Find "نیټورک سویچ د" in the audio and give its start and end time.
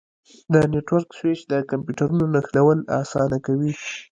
0.71-1.53